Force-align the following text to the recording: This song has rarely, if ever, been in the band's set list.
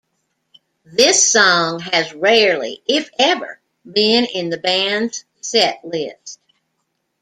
This 0.93 1.31
song 1.31 1.79
has 1.81 2.11
rarely, 2.11 2.81
if 2.87 3.11
ever, 3.19 3.59
been 3.85 4.25
in 4.25 4.49
the 4.49 4.57
band's 4.57 5.25
set 5.41 5.79
list. 5.85 6.39